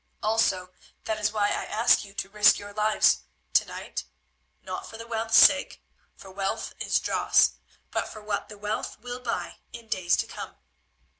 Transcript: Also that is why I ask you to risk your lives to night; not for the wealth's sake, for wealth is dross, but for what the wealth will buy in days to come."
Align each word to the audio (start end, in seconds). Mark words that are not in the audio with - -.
Also 0.23 0.73
that 1.03 1.19
is 1.19 1.31
why 1.31 1.49
I 1.49 1.65
ask 1.65 2.03
you 2.03 2.15
to 2.15 2.29
risk 2.31 2.57
your 2.57 2.73
lives 2.73 3.25
to 3.53 3.65
night; 3.65 4.05
not 4.63 4.87
for 4.89 4.97
the 4.97 5.05
wealth's 5.05 5.37
sake, 5.37 5.83
for 6.15 6.31
wealth 6.31 6.73
is 6.79 6.99
dross, 6.99 7.51
but 7.91 8.07
for 8.11 8.23
what 8.23 8.49
the 8.49 8.57
wealth 8.57 8.97
will 8.99 9.19
buy 9.19 9.57
in 9.73 9.89
days 9.89 10.17
to 10.17 10.25
come." 10.25 10.55